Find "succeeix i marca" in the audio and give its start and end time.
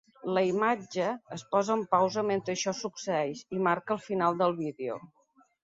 2.81-3.99